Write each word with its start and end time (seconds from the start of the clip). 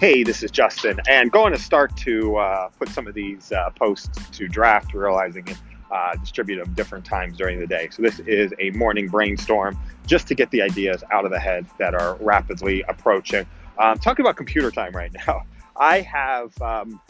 Hey, 0.00 0.22
this 0.22 0.44
is 0.44 0.52
Justin, 0.52 1.00
and 1.08 1.32
going 1.32 1.52
to 1.52 1.58
start 1.58 1.96
to 1.96 2.36
uh, 2.36 2.68
put 2.78 2.88
some 2.88 3.08
of 3.08 3.14
these 3.14 3.50
uh, 3.50 3.70
posts 3.70 4.08
to 4.30 4.46
draft, 4.46 4.94
realizing 4.94 5.48
it 5.48 5.56
uh, 5.90 6.14
distribute 6.14 6.62
them 6.62 6.72
different 6.74 7.04
times 7.04 7.36
during 7.36 7.58
the 7.58 7.66
day. 7.66 7.88
So 7.90 8.02
this 8.02 8.20
is 8.20 8.54
a 8.60 8.70
morning 8.70 9.08
brainstorm 9.08 9.76
just 10.06 10.28
to 10.28 10.36
get 10.36 10.52
the 10.52 10.62
ideas 10.62 11.02
out 11.10 11.24
of 11.24 11.32
the 11.32 11.40
head 11.40 11.66
that 11.78 11.96
are 11.96 12.14
rapidly 12.20 12.82
approaching. 12.82 13.44
Um, 13.78 13.98
talking 13.98 14.24
about 14.24 14.36
computer 14.36 14.70
time 14.70 14.92
right 14.92 15.10
now, 15.26 15.42
I 15.76 16.02
have 16.02 16.62
um, 16.62 17.00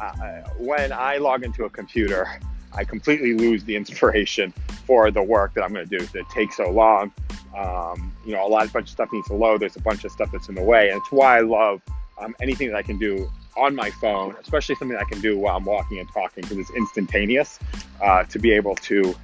uh, 0.00 0.14
when 0.58 0.94
I 0.94 1.18
log 1.18 1.44
into 1.44 1.64
a 1.64 1.70
computer, 1.70 2.40
I 2.72 2.84
completely 2.84 3.34
lose 3.34 3.64
the 3.64 3.76
inspiration 3.76 4.54
for 4.86 5.10
the 5.10 5.22
work 5.22 5.52
that 5.54 5.62
I'm 5.62 5.74
going 5.74 5.86
to 5.86 5.98
do. 5.98 6.06
It 6.18 6.28
takes 6.30 6.56
so 6.56 6.70
long. 6.70 7.12
Um, 7.54 8.16
you 8.24 8.32
know, 8.32 8.46
a 8.46 8.48
lot, 8.48 8.64
of 8.64 8.72
bunch 8.72 8.86
of 8.86 8.92
stuff 8.92 9.10
needs 9.12 9.28
to 9.28 9.34
load. 9.34 9.60
There's 9.60 9.76
a 9.76 9.82
bunch 9.82 10.04
of 10.04 10.10
stuff 10.10 10.32
that's 10.32 10.48
in 10.48 10.54
the 10.54 10.62
way, 10.62 10.88
and 10.88 10.98
it's 10.98 11.12
why 11.12 11.36
I 11.36 11.40
love 11.42 11.82
um, 12.18 12.34
anything 12.40 12.68
that 12.68 12.76
I 12.76 12.82
can 12.82 12.98
do 12.98 13.30
on 13.56 13.74
my 13.74 13.90
phone, 13.90 14.34
especially 14.40 14.74
something 14.76 14.96
I 14.96 15.04
can 15.04 15.20
do 15.20 15.38
while 15.38 15.56
I'm 15.56 15.64
walking 15.64 15.98
and 15.98 16.08
talking 16.12 16.42
because 16.42 16.58
it's 16.58 16.70
instantaneous 16.70 17.58
uh, 18.02 18.24
to 18.24 18.38
be 18.38 18.52
able 18.52 18.74
to 18.76 19.14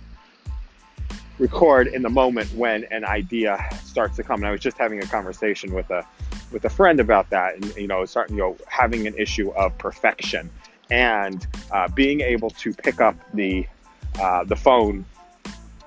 record 1.38 1.88
in 1.88 2.02
the 2.02 2.08
moment 2.08 2.52
when 2.54 2.84
an 2.84 3.04
idea 3.04 3.58
starts 3.84 4.16
to 4.16 4.22
come. 4.22 4.40
And 4.40 4.46
I 4.46 4.50
was 4.52 4.60
just 4.60 4.78
having 4.78 5.00
a 5.02 5.06
conversation 5.06 5.72
with 5.72 5.90
a 5.90 6.06
with 6.52 6.64
a 6.64 6.70
friend 6.70 7.00
about 7.00 7.30
that, 7.30 7.54
and 7.54 7.74
you 7.76 7.86
know, 7.86 8.04
starting 8.04 8.36
you 8.36 8.42
know 8.42 8.56
having 8.68 9.06
an 9.06 9.14
issue 9.16 9.50
of 9.50 9.76
perfection 9.78 10.50
and 10.90 11.46
uh, 11.72 11.88
being 11.88 12.20
able 12.20 12.50
to 12.50 12.72
pick 12.72 13.00
up 13.00 13.16
the 13.34 13.66
uh, 14.20 14.44
the 14.44 14.56
phone 14.56 15.04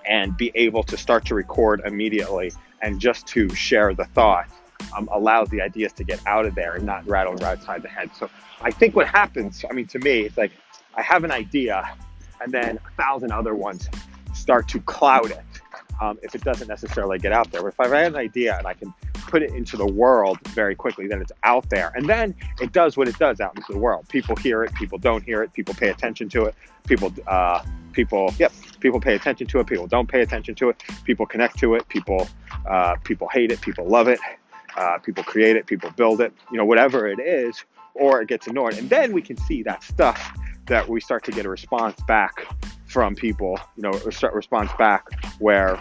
and 0.05 0.35
be 0.37 0.51
able 0.55 0.83
to 0.83 0.97
start 0.97 1.25
to 1.25 1.35
record 1.35 1.81
immediately 1.85 2.51
and 2.81 2.99
just 2.99 3.25
to 3.27 3.53
share 3.55 3.93
the 3.93 4.05
thought 4.05 4.47
um, 4.95 5.09
allows 5.11 5.49
the 5.49 5.61
ideas 5.61 5.93
to 5.93 6.03
get 6.03 6.19
out 6.27 6.45
of 6.45 6.55
there 6.55 6.75
and 6.75 6.85
not 6.85 7.05
rattle 7.07 7.41
outside 7.43 7.81
the 7.81 7.89
head. 7.89 8.09
So 8.15 8.29
I 8.61 8.71
think 8.71 8.95
what 8.95 9.07
happens, 9.07 9.63
I 9.69 9.73
mean, 9.73 9.87
to 9.87 9.99
me, 9.99 10.21
it's 10.21 10.37
like 10.37 10.51
I 10.95 11.01
have 11.01 11.23
an 11.23 11.31
idea 11.31 11.95
and 12.41 12.51
then 12.51 12.77
a 12.85 13.01
thousand 13.01 13.31
other 13.31 13.55
ones 13.55 13.89
start 14.33 14.67
to 14.69 14.79
cloud 14.81 15.31
it 15.31 15.39
um, 16.01 16.19
if 16.21 16.35
it 16.35 16.43
doesn't 16.43 16.67
necessarily 16.67 17.19
get 17.19 17.31
out 17.31 17.51
there. 17.51 17.61
But 17.61 17.69
if 17.69 17.79
I 17.79 17.87
have 17.87 18.13
an 18.13 18.19
idea 18.19 18.57
and 18.57 18.67
I 18.67 18.73
can 18.73 18.93
put 19.13 19.41
it 19.41 19.51
into 19.51 19.77
the 19.77 19.85
world 19.85 20.39
very 20.49 20.75
quickly, 20.75 21.07
then 21.07 21.21
it's 21.21 21.31
out 21.43 21.69
there. 21.69 21.91
And 21.95 22.07
then 22.07 22.35
it 22.61 22.71
does 22.71 22.97
what 22.97 23.07
it 23.07 23.17
does 23.17 23.39
out 23.39 23.55
into 23.55 23.71
the 23.71 23.77
world. 23.77 24.07
People 24.09 24.35
hear 24.35 24.63
it, 24.63 24.73
people 24.75 24.97
don't 24.97 25.23
hear 25.23 25.41
it, 25.43 25.53
people 25.53 25.73
pay 25.73 25.89
attention 25.89 26.29
to 26.29 26.45
it, 26.45 26.55
people, 26.87 27.11
uh, 27.27 27.63
people, 27.93 28.33
yep, 28.37 28.51
people 28.79 28.99
pay 28.99 29.15
attention 29.15 29.47
to 29.47 29.59
it, 29.59 29.67
people 29.67 29.87
don't 29.87 30.07
pay 30.07 30.21
attention 30.21 30.55
to 30.55 30.69
it, 30.69 30.83
people 31.03 31.25
connect 31.25 31.57
to 31.59 31.75
it, 31.75 31.87
people, 31.87 32.27
uh, 32.67 32.95
people 33.03 33.27
hate 33.31 33.51
it, 33.51 33.61
people 33.61 33.87
love 33.87 34.07
it. 34.07 34.19
Uh, 34.75 34.97
people 34.99 35.23
create 35.23 35.55
it, 35.55 35.65
people 35.65 35.89
build 35.91 36.21
it, 36.21 36.33
you 36.51 36.57
know, 36.57 36.65
whatever 36.65 37.07
it 37.07 37.19
is, 37.19 37.63
or 37.93 38.21
it 38.21 38.27
gets 38.27 38.47
ignored. 38.47 38.77
And 38.77 38.89
then 38.89 39.11
we 39.11 39.21
can 39.21 39.37
see 39.37 39.63
that 39.63 39.83
stuff 39.83 40.35
that 40.67 40.87
we 40.87 40.99
start 41.01 41.23
to 41.25 41.31
get 41.31 41.45
a 41.45 41.49
response 41.49 41.99
back 42.07 42.45
from 42.87 43.15
people, 43.15 43.59
you 43.75 43.83
know, 43.83 43.91
response 44.33 44.71
back 44.77 45.07
where 45.39 45.79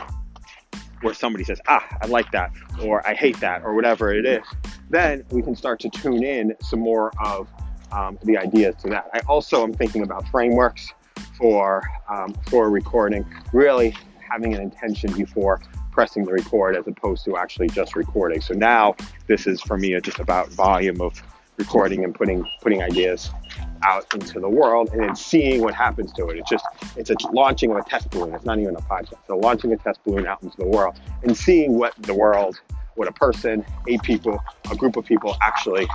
where 1.02 1.14
somebody 1.14 1.42
says, 1.42 1.60
ah, 1.66 1.84
I 2.00 2.06
like 2.06 2.30
that, 2.30 2.52
or 2.80 3.04
I 3.04 3.14
hate 3.14 3.40
that, 3.40 3.62
or 3.64 3.74
whatever 3.74 4.14
it 4.14 4.24
is, 4.24 4.44
then 4.88 5.24
we 5.30 5.42
can 5.42 5.56
start 5.56 5.80
to 5.80 5.90
tune 5.90 6.22
in 6.22 6.54
some 6.62 6.78
more 6.78 7.10
of 7.24 7.48
um, 7.90 8.18
the 8.22 8.38
ideas 8.38 8.76
to 8.82 8.88
that. 8.90 9.10
I 9.12 9.18
also 9.28 9.64
am 9.64 9.72
thinking 9.72 10.02
about 10.02 10.28
frameworks 10.28 10.92
for 11.36 11.82
um, 12.08 12.34
for 12.48 12.70
recording, 12.70 13.26
really 13.52 13.96
having 14.30 14.54
an 14.54 14.60
intention 14.60 15.12
before 15.12 15.60
pressing 15.92 16.24
the 16.24 16.32
record 16.32 16.76
as 16.76 16.86
opposed 16.86 17.24
to 17.26 17.36
actually 17.36 17.68
just 17.68 17.94
recording. 17.94 18.40
So 18.40 18.54
now 18.54 18.96
this 19.28 19.46
is 19.46 19.60
for 19.60 19.78
me 19.78 19.98
just 20.00 20.18
about 20.18 20.48
volume 20.48 21.00
of 21.00 21.22
recording 21.58 22.02
and 22.02 22.14
putting 22.14 22.44
putting 22.60 22.82
ideas 22.82 23.30
out 23.84 24.06
into 24.14 24.40
the 24.40 24.48
world 24.48 24.90
and 24.92 25.02
then 25.02 25.14
seeing 25.14 25.60
what 25.60 25.74
happens 25.74 26.12
to 26.14 26.28
it. 26.30 26.38
It's 26.38 26.50
just 26.50 26.64
it's 26.96 27.10
a 27.10 27.16
launching 27.32 27.70
of 27.70 27.76
a 27.76 27.82
test 27.82 28.10
balloon. 28.10 28.34
It's 28.34 28.44
not 28.44 28.58
even 28.58 28.74
a 28.74 28.80
podcast. 28.80 29.18
So 29.26 29.36
launching 29.36 29.72
a 29.72 29.76
test 29.76 30.02
balloon 30.04 30.26
out 30.26 30.42
into 30.42 30.56
the 30.56 30.66
world 30.66 30.98
and 31.22 31.36
seeing 31.36 31.78
what 31.78 31.94
the 32.00 32.14
world, 32.14 32.60
what 32.94 33.08
a 33.08 33.12
person, 33.12 33.64
eight 33.88 34.02
people, 34.02 34.42
a 34.70 34.76
group 34.76 34.96
of 34.96 35.04
people 35.04 35.36
actually 35.40 35.86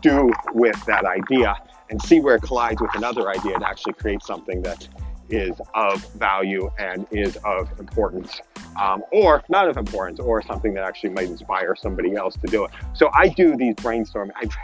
do 0.00 0.32
with 0.52 0.84
that 0.86 1.04
idea 1.04 1.56
and 1.88 2.00
see 2.02 2.20
where 2.20 2.36
it 2.36 2.42
collides 2.42 2.80
with 2.80 2.94
another 2.94 3.28
idea 3.30 3.58
to 3.58 3.68
actually 3.68 3.94
create 3.94 4.22
something 4.22 4.62
that 4.62 4.86
is 5.28 5.54
of 5.74 6.04
value 6.14 6.70
and 6.78 7.06
is 7.10 7.36
of 7.44 7.68
importance, 7.78 8.40
um, 8.76 9.02
or 9.12 9.42
not 9.48 9.68
of 9.68 9.76
importance, 9.76 10.20
or 10.20 10.42
something 10.42 10.74
that 10.74 10.84
actually 10.84 11.10
might 11.10 11.28
inspire 11.28 11.74
somebody 11.76 12.14
else 12.14 12.36
to 12.36 12.46
do 12.46 12.64
it. 12.64 12.70
So 12.94 13.10
I 13.12 13.28
do 13.28 13.56
these 13.56 13.74
brainstorming. 13.76 14.30
I've 14.36 14.54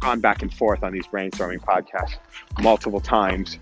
gone 0.00 0.20
back 0.20 0.42
and 0.42 0.52
forth 0.52 0.82
on 0.82 0.92
these 0.92 1.06
brainstorming 1.06 1.60
podcasts 1.60 2.16
multiple 2.60 3.00
times. 3.00 3.58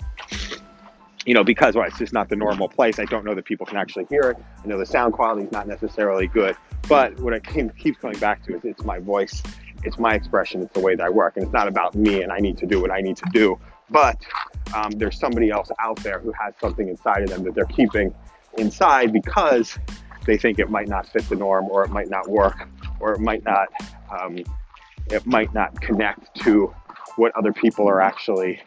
You 1.25 1.35
know, 1.35 1.45
because 1.45 1.77
well, 1.77 1.87
it's 1.87 1.99
just 1.99 2.13
not 2.13 2.29
the 2.29 2.37
normal 2.37 2.69
place. 2.69 2.99
I 2.99 3.05
don't 3.05 3.25
know 3.25 3.35
that 3.35 3.45
people 3.45 3.65
can 3.65 3.77
actually 3.77 4.07
hear 4.07 4.31
it. 4.31 4.37
I 4.63 4.67
know 4.67 4.77
the 4.77 4.87
sound 4.87 5.13
quality 5.13 5.45
is 5.45 5.53
not 5.53 5.69
necessarily 5.69 6.27
good, 6.27 6.57
but 6.89 7.19
what 7.21 7.33
I 7.33 7.39
keep 7.39 8.01
coming 8.01 8.19
back 8.19 8.45
to 8.47 8.57
is 8.57 8.65
it's 8.65 8.85
my 8.85 8.99
voice, 8.99 9.41
it's 9.85 9.99
my 9.99 10.15
expression, 10.15 10.63
it's 10.63 10.73
the 10.73 10.81
way 10.81 10.97
that 10.97 11.07
I 11.07 11.11
work, 11.11 11.37
and 11.37 11.45
it's 11.45 11.53
not 11.53 11.69
about 11.69 11.95
me 11.95 12.23
and 12.23 12.33
I 12.33 12.39
need 12.39 12.59
to 12.59 12.67
do 12.67 12.81
what 12.81 12.91
I 12.91 13.01
need 13.01 13.17
to 13.19 13.31
do 13.33 13.57
but 13.93 14.17
um, 14.75 14.91
there's 14.93 15.19
somebody 15.19 15.51
else 15.51 15.71
out 15.79 15.99
there 15.99 16.19
who 16.19 16.33
has 16.33 16.55
something 16.61 16.89
inside 16.89 17.23
of 17.23 17.29
them 17.29 17.45
that 17.45 17.55
they're 17.55 17.65
keeping 17.67 18.13
inside 18.59 19.13
because 19.13 19.79
they 20.27 20.37
think 20.37 20.59
it 20.59 20.71
might 20.71 20.89
not 20.89 21.07
fit 21.07 21.29
the 21.29 21.35
norm 21.35 21.67
or 21.67 21.85
it 21.85 21.91
might 21.91 22.09
not 22.09 22.29
work 22.29 22.69
or 23.01 23.13
it 23.15 23.21
might 23.21 23.45
not 23.45 23.69
um, 24.11 24.39
it 25.11 25.27
might 25.27 25.53
not 25.53 25.81
connect 25.81 26.35
to 26.37 26.73
what 27.17 27.35
other 27.37 27.53
people 27.53 27.89
are 27.89 28.01
actually 28.01 28.61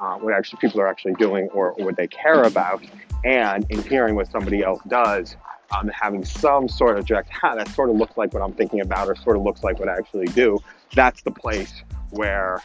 uh, 0.00 0.16
what 0.16 0.34
actually 0.34 0.58
people 0.60 0.80
are 0.80 0.88
actually 0.88 1.14
doing 1.14 1.48
or, 1.52 1.72
or, 1.72 1.84
what 1.84 1.96
they 1.96 2.06
care 2.06 2.42
about 2.44 2.82
and 3.24 3.64
in 3.70 3.80
hearing 3.82 4.14
what 4.14 4.30
somebody 4.30 4.62
else 4.62 4.80
does 4.88 5.36
um, 5.76 5.88
having 5.88 6.24
some 6.24 6.68
sort 6.68 6.98
of 6.98 7.06
direct 7.06 7.30
ha, 7.30 7.54
that 7.54 7.68
sort 7.68 7.90
of 7.90 7.96
looks 7.96 8.16
like 8.16 8.32
what 8.32 8.42
i'm 8.42 8.52
thinking 8.52 8.80
about 8.80 9.08
or 9.08 9.14
sort 9.16 9.36
of 9.36 9.42
looks 9.42 9.62
like 9.62 9.78
what 9.78 9.88
i 9.88 9.96
actually 9.96 10.26
do 10.28 10.58
that's 10.94 11.22
the 11.22 11.30
place 11.30 11.82
where 12.10 12.60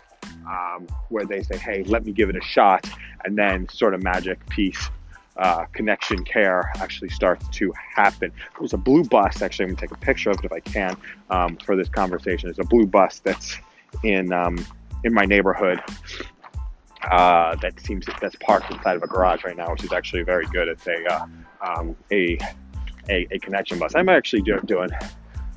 um, 0.47 0.87
where 1.09 1.25
they 1.25 1.43
say, 1.43 1.57
hey, 1.57 1.83
let 1.83 2.05
me 2.05 2.11
give 2.11 2.29
it 2.29 2.35
a 2.35 2.41
shot. 2.41 2.89
And 3.23 3.37
then 3.37 3.67
sort 3.69 3.93
of 3.93 4.01
magic 4.01 4.47
piece 4.49 4.89
uh, 5.39 5.65
connection 5.73 6.23
care 6.23 6.71
actually 6.79 7.09
starts 7.09 7.47
to 7.49 7.73
happen. 7.95 8.31
There's 8.59 8.73
a 8.73 8.77
blue 8.77 9.03
bus, 9.03 9.41
actually, 9.41 9.65
I'm 9.65 9.75
gonna 9.75 9.87
take 9.87 9.91
a 9.91 9.99
picture 9.99 10.29
of 10.29 10.39
it 10.39 10.45
if 10.45 10.51
I 10.51 10.59
can 10.59 10.97
um, 11.29 11.57
for 11.57 11.75
this 11.75 11.89
conversation. 11.89 12.47
There's 12.47 12.59
a 12.59 12.69
blue 12.69 12.85
bus 12.85 13.19
that's 13.19 13.57
in, 14.03 14.31
um, 14.31 14.63
in 15.03 15.13
my 15.13 15.25
neighborhood 15.25 15.79
uh, 17.09 17.55
that 17.55 17.79
seems 17.79 18.05
that's 18.21 18.35
parked 18.35 18.69
inside 18.71 18.97
of 18.97 19.03
a 19.03 19.07
garage 19.07 19.43
right 19.43 19.55
now, 19.55 19.71
which 19.71 19.83
is 19.83 19.93
actually 19.93 20.23
very 20.23 20.45
good. 20.47 20.67
It's 20.67 20.85
a, 20.85 21.05
uh, 21.05 21.25
um, 21.65 21.95
a, 22.11 22.37
a, 23.07 23.25
a, 23.31 23.39
connection 23.39 23.79
bus. 23.79 23.95
I'm 23.95 24.09
actually 24.09 24.41
do, 24.41 24.59
doing 24.65 24.89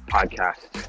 podcasts 0.09 0.88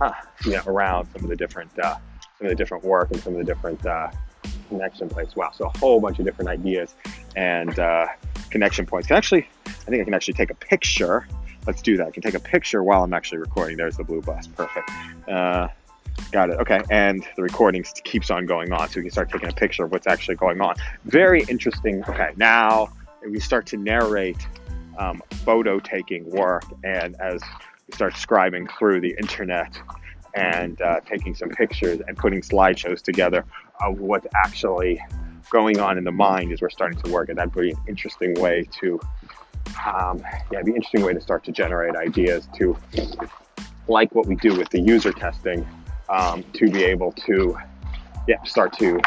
huh, 0.00 0.12
you 0.44 0.52
know, 0.52 0.62
around 0.66 1.08
some 1.12 1.22
of 1.24 1.28
the 1.28 1.36
different 1.36 1.70
uh, 1.78 1.96
some 2.38 2.46
of 2.46 2.48
the 2.48 2.54
different 2.54 2.82
work 2.82 3.10
and 3.10 3.20
some 3.20 3.34
of 3.34 3.38
the 3.38 3.44
different 3.44 3.84
uh, 3.84 4.10
connection 4.70 5.08
points. 5.10 5.36
Wow, 5.36 5.50
so 5.54 5.66
a 5.66 5.78
whole 5.78 6.00
bunch 6.00 6.18
of 6.18 6.24
different 6.24 6.48
ideas 6.48 6.94
and 7.36 7.78
uh, 7.78 8.06
connection 8.48 8.86
points. 8.86 9.08
Can 9.08 9.16
actually, 9.16 9.46
I 9.66 9.70
think 9.70 10.00
I 10.00 10.04
can 10.04 10.14
actually 10.14 10.34
take 10.34 10.50
a 10.50 10.54
picture. 10.54 11.26
Let's 11.66 11.82
do 11.82 11.98
that. 11.98 12.06
I 12.06 12.10
can 12.10 12.22
take 12.22 12.34
a 12.34 12.40
picture 12.40 12.82
while 12.82 13.04
I'm 13.04 13.12
actually 13.12 13.38
recording. 13.38 13.76
There's 13.76 13.98
the 13.98 14.04
blue 14.04 14.22
bus. 14.22 14.46
Perfect. 14.46 14.90
Uh, 15.28 15.68
got 16.32 16.50
it. 16.50 16.58
Okay, 16.60 16.80
and 16.90 17.22
the 17.36 17.42
recording 17.42 17.84
keeps 18.04 18.30
on 18.30 18.46
going 18.46 18.72
on, 18.72 18.88
so 18.88 18.96
we 18.96 19.02
can 19.02 19.10
start 19.10 19.30
taking 19.30 19.50
a 19.50 19.52
picture 19.52 19.84
of 19.84 19.92
what's 19.92 20.06
actually 20.06 20.36
going 20.36 20.60
on. 20.60 20.74
Very 21.04 21.42
interesting. 21.42 22.02
Okay, 22.08 22.30
now 22.36 22.88
we 23.28 23.40
start 23.40 23.66
to 23.66 23.76
narrate 23.76 24.38
um, 24.98 25.22
photo 25.44 25.78
taking 25.80 26.28
work, 26.30 26.64
and 26.84 27.14
as 27.20 27.42
we 27.86 27.94
start 27.94 28.14
scribing 28.14 28.66
through 28.78 29.00
the 29.00 29.14
internet 29.20 29.78
and 30.34 30.80
uh, 30.80 31.00
taking 31.00 31.34
some 31.34 31.48
pictures 31.48 32.00
and 32.06 32.16
putting 32.16 32.40
slideshows 32.40 33.02
together 33.02 33.44
of 33.80 33.98
what's 33.98 34.26
actually 34.34 35.00
going 35.50 35.80
on 35.80 35.98
in 35.98 36.04
the 36.04 36.12
mind 36.12 36.52
as 36.52 36.60
we're 36.60 36.70
starting 36.70 37.00
to 37.02 37.10
work. 37.10 37.28
And 37.28 37.38
that'd 37.38 37.52
be 37.52 37.70
an 37.70 37.76
interesting 37.88 38.34
way 38.34 38.68
to, 38.80 39.00
um, 39.84 40.22
yeah, 40.52 40.62
be 40.62 40.70
an 40.70 40.76
interesting 40.76 41.02
way 41.02 41.12
to 41.12 41.20
start 41.20 41.44
to 41.44 41.52
generate 41.52 41.96
ideas 41.96 42.48
to, 42.58 42.76
like 43.88 44.14
what 44.14 44.26
we 44.26 44.36
do 44.36 44.56
with 44.56 44.68
the 44.70 44.80
user 44.80 45.12
testing, 45.12 45.66
um, 46.08 46.44
to 46.52 46.70
be 46.70 46.84
able 46.84 47.12
to, 47.12 47.58
yeah, 48.28 48.42
start 48.44 48.72
to 48.78 49.00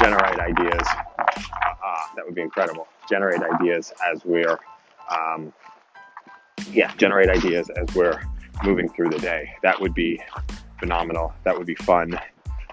generate 0.00 0.38
ideas. 0.40 0.86
Uh, 0.86 2.02
that 2.16 2.24
would 2.24 2.34
be 2.34 2.42
incredible. 2.42 2.88
Generate 3.08 3.40
ideas 3.42 3.92
as 4.12 4.24
we're, 4.24 4.58
um, 5.16 5.52
yeah, 6.72 6.92
generate 6.96 7.28
ideas 7.28 7.70
as 7.70 7.94
we're 7.94 8.20
moving 8.64 8.88
through 8.88 9.10
the 9.10 9.18
day. 9.18 9.50
That 9.62 9.80
would 9.80 9.94
be 9.94 10.20
phenomenal. 10.78 11.32
That 11.44 11.56
would 11.56 11.66
be 11.66 11.74
fun. 11.74 12.18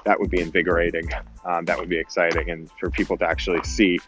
That 0.06 0.20
would 0.20 0.30
be 0.30 0.42
invigorating. 0.42 1.10
Um, 1.46 1.66
that 1.66 1.78
would 1.78 1.90
be 1.90 1.98
exciting. 1.98 2.50
And 2.50 2.70
for 2.80 2.90
people 2.90 3.18
to 3.18 3.26
actually 3.26 3.64
see 3.64 4.00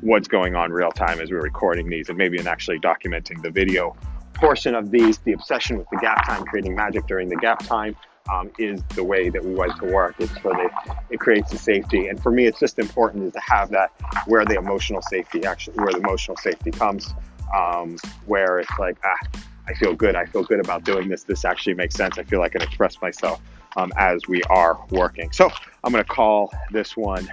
what's 0.00 0.28
going 0.28 0.54
on 0.54 0.72
real 0.72 0.90
time 0.90 1.20
as 1.20 1.30
we're 1.30 1.42
recording 1.42 1.88
these 1.88 2.08
and 2.08 2.16
maybe 2.16 2.38
in 2.38 2.46
actually 2.46 2.78
documenting 2.78 3.42
the 3.42 3.50
video 3.50 3.96
portion 4.34 4.74
of 4.74 4.90
these, 4.90 5.18
the 5.18 5.32
obsession 5.32 5.78
with 5.78 5.86
the 5.90 5.98
gap 5.98 6.26
time, 6.26 6.44
creating 6.44 6.74
magic 6.74 7.06
during 7.06 7.28
the 7.28 7.36
gap 7.36 7.64
time 7.64 7.94
um, 8.32 8.50
is 8.58 8.82
the 8.94 9.04
way 9.04 9.28
that 9.28 9.44
we 9.44 9.54
went 9.54 9.76
to 9.76 9.86
work. 9.86 10.14
It's 10.18 10.36
for 10.38 10.52
the, 10.52 10.70
it 11.10 11.20
creates 11.20 11.50
the 11.50 11.58
safety. 11.58 12.08
And 12.08 12.22
for 12.22 12.30
me, 12.30 12.46
it's 12.46 12.58
just 12.58 12.78
important 12.78 13.24
is 13.24 13.32
to 13.32 13.40
have 13.40 13.70
that 13.70 13.90
where 14.26 14.44
the 14.44 14.56
emotional 14.56 15.02
safety 15.02 15.44
actually, 15.44 15.76
where 15.76 15.92
the 15.92 15.98
emotional 15.98 16.36
safety 16.36 16.70
comes, 16.70 17.14
um, 17.54 17.96
where 18.26 18.58
it's 18.58 18.78
like, 18.78 18.96
ah, 19.04 19.40
I 19.66 19.74
feel 19.74 19.94
good. 19.94 20.16
I 20.16 20.26
feel 20.26 20.42
good 20.42 20.60
about 20.60 20.84
doing 20.84 21.08
this. 21.08 21.22
This 21.22 21.44
actually 21.44 21.74
makes 21.74 21.94
sense. 21.94 22.18
I 22.18 22.24
feel 22.24 22.40
like 22.40 22.56
I 22.56 22.58
can 22.58 22.68
express 22.68 23.00
myself 23.00 23.40
um, 23.76 23.92
as 23.96 24.26
we 24.28 24.42
are 24.44 24.78
working. 24.90 25.30
So 25.32 25.50
I'm 25.84 25.92
going 25.92 26.04
to 26.04 26.10
call 26.10 26.52
this 26.70 26.96
one 26.96 27.28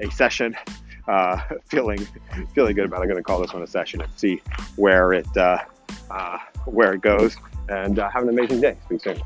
a 0.00 0.10
session. 0.10 0.56
Uh, 1.08 1.40
feeling 1.66 2.06
feeling 2.54 2.74
good 2.74 2.86
about. 2.86 3.00
It. 3.00 3.02
I'm 3.02 3.08
going 3.08 3.16
to 3.16 3.22
call 3.22 3.40
this 3.40 3.52
one 3.52 3.62
a 3.62 3.66
session 3.66 4.00
and 4.00 4.12
see 4.16 4.40
where 4.76 5.12
it 5.12 5.36
uh, 5.36 5.58
uh, 6.10 6.38
where 6.66 6.92
it 6.94 7.00
goes. 7.00 7.36
And 7.68 7.98
uh, 7.98 8.08
have 8.10 8.22
an 8.22 8.28
amazing 8.28 8.60
day. 8.60 8.76
Speak 8.86 9.02
soon. 9.02 9.22